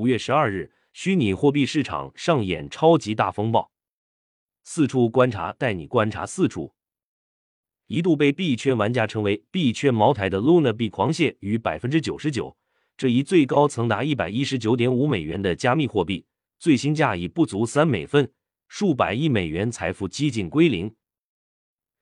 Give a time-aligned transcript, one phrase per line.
[0.00, 3.70] 五月十二日，虚拟货币市场上演超级大风暴。
[4.62, 6.72] 四处观察，带你观察四处。
[7.86, 12.56] 一度被币圈玩家称为“币圈茅台”的 Luna 币狂泻逾百分之九十九，
[12.96, 16.24] 这一最高曾达一百一十九点五美元的加密货币，
[16.58, 18.32] 最新价已不足三美分，
[18.68, 20.94] 数百亿美元财富几近归零。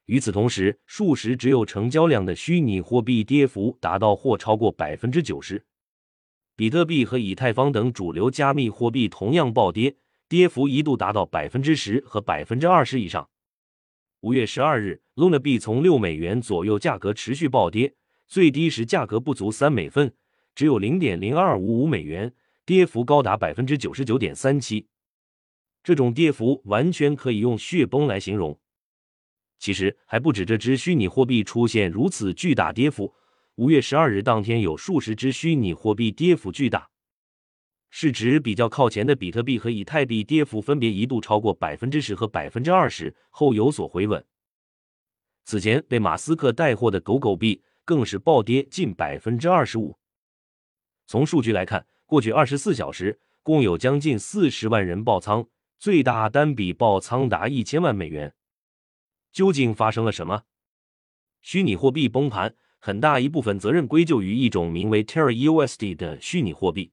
[0.05, 5.67] 与此同时，数十只有成交量的虚拟货币跌幅达到或超过百分之九十。
[6.59, 9.95] 比特币和以太坊等主流加密货币同样暴跌，
[10.28, 13.30] 跌幅一度达到百分之十和百分之二十以上。
[14.23, 17.95] 五月十二日，Luna 币从六美元左右价格持续暴跌，
[18.27, 20.12] 最低时价格不足三美分，
[20.56, 22.34] 只有零点零二五五美元，
[22.66, 24.88] 跌幅高达百分之九十九点三七。
[25.84, 28.59] 这种跌幅完全可以用血崩来形容。
[29.61, 33.14] 其实还不止这只虚拟货币出现如此巨大跌幅。
[33.59, 36.91] 五月十二日当天，有数十只虚拟货币跌幅巨大，
[37.91, 44.25] 市值比较靠前的比特币和以太币跌幅分别一度超过百分之十和百分之二十，后有所回稳。
[45.45, 49.98] 此前被马斯克带货的狗狗币更是暴跌近百分之二十五。
[51.09, 55.48] 从数据来看，过去二十四小时共有将近四十万人爆仓，
[55.81, 58.33] 最大单笔爆仓达一千万美元。
[59.33, 60.45] 究竟发生了什么？
[61.41, 66.93] 虚拟货币崩盘，很大一部分责任归咎于一种名为 Terra USD 的虚拟货币。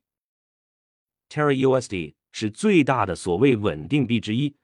[1.29, 4.55] Terra USD 是最大的所谓稳定币之一，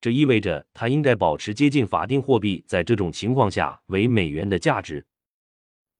[0.00, 5.04] 这意味着它应该保持接近法定货币在这种情况下为美元的价值。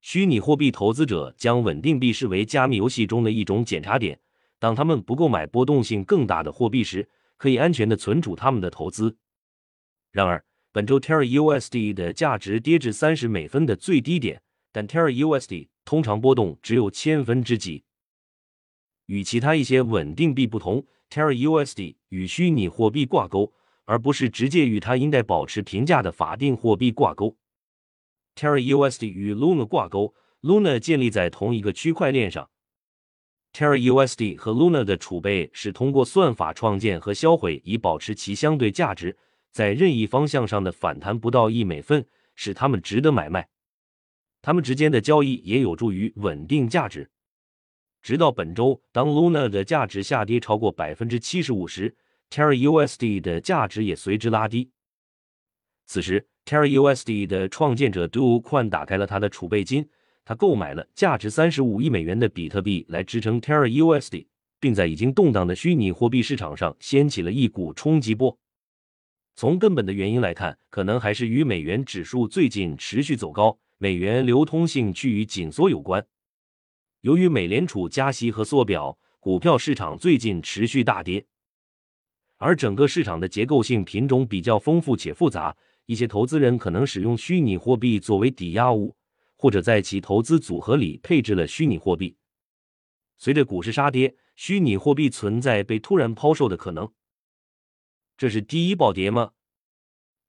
[0.01, 4.21] 虚拟货币投资者将稳定币视为加密游戏中的一种检查点，
[4.61, 9.17] 当他们不购买波动性更大的货币时，可以安全的存储他们的投资。
[10.13, 14.41] 然而，本周 Terra USD 的价值跌至三十美分的最低点，
[14.73, 17.85] 但 Terra USD 通常波动只有千分之几。
[19.07, 23.53] 与其他一些稳定币不同，Terra USD 与虚拟货币挂钩，
[23.87, 27.37] 而不是直接与它应该保持平价的法定货币挂钩。
[28.35, 32.51] Terra USD 与 Luna 挂钩，Luna 建立在同一个区块链上。
[33.55, 39.17] Terra USD 和 Luna 的储备是通过算法创建和销毁，以保持其相对价值。
[39.51, 43.49] 在任意方向上的反弹不到一美分，使它们值得买卖。
[44.41, 47.11] 他们之间的交易也有助于稳定价值。
[48.03, 51.97] 直到本周，当 Luna 的价值下跌超过百分之七十五时
[52.31, 54.71] ，Terra USD 的价值也随之拉低。
[55.87, 59.89] 此时，Terra USD 的创建者 Do Kwan 打开了他的储备金，
[60.25, 64.27] 他购买了价值三十五亿美元的比特币来支撑 Terra USD，
[64.61, 68.39] 并在已经动荡的虚拟货币市场上掀起了一股冲击波。
[69.35, 76.05] 从根本的原因来看，可能还是与美元指数最近持续走高、美元流通性趋于紧缩有关。
[77.03, 81.25] 由于美联储加息和缩表，股票市场最近持续大跌，
[82.39, 85.57] 而整个市场的结构性品种比较丰富且复杂，
[85.87, 88.97] 一些投资人可能使用虚拟货币作为抵押物，
[89.37, 92.17] 或者在其投资组合里配置了虚拟货币。
[93.17, 96.93] 随着股市杀跌，虚拟货币存在被突然抛售的可能。
[98.17, 99.31] 这是第一暴跌吗？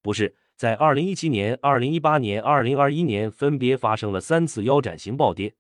[0.04, 5.56] 不是，在二零一七年、二零一八年、二零二一年分别发生了三次腰斩型暴跌。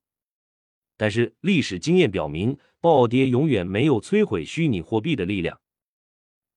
[0.97, 5.57] 但是历史经验表明，暴跌永远没有摧毁虚拟货币的力量。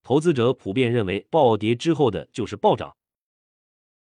[0.02, 2.96] 投资者普遍认为，暴跌之后的就是暴涨。